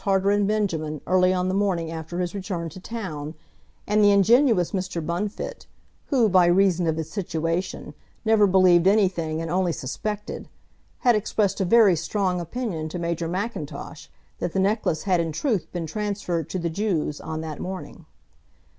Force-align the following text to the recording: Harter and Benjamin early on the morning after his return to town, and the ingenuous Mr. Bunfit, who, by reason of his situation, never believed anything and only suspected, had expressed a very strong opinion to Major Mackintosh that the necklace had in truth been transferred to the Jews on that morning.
Harter 0.03 0.31
and 0.31 0.47
Benjamin 0.47 0.99
early 1.05 1.31
on 1.31 1.47
the 1.47 1.53
morning 1.53 1.91
after 1.91 2.19
his 2.19 2.33
return 2.33 2.69
to 2.69 2.79
town, 2.79 3.35
and 3.85 4.03
the 4.03 4.09
ingenuous 4.09 4.71
Mr. 4.71 4.99
Bunfit, 4.99 5.67
who, 6.07 6.27
by 6.27 6.47
reason 6.47 6.87
of 6.87 6.97
his 6.97 7.11
situation, 7.11 7.93
never 8.25 8.47
believed 8.47 8.87
anything 8.87 9.43
and 9.43 9.51
only 9.51 9.71
suspected, 9.71 10.49
had 11.01 11.15
expressed 11.15 11.61
a 11.61 11.65
very 11.65 11.95
strong 11.95 12.41
opinion 12.41 12.89
to 12.89 12.97
Major 12.97 13.27
Mackintosh 13.27 14.09
that 14.39 14.53
the 14.53 14.59
necklace 14.59 15.03
had 15.03 15.19
in 15.19 15.31
truth 15.31 15.71
been 15.71 15.85
transferred 15.85 16.49
to 16.49 16.57
the 16.57 16.71
Jews 16.71 17.21
on 17.21 17.41
that 17.41 17.59
morning. 17.61 18.07